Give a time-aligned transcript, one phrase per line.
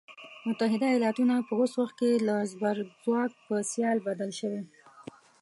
[0.47, 4.61] متحده ایالتونه په اوس وخت کې له زبرځواک په سیال بدل شوی.